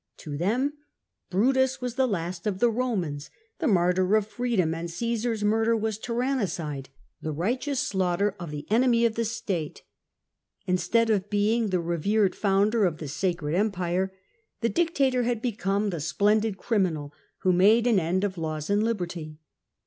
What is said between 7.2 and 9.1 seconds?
the righteous slaiighter of the enemy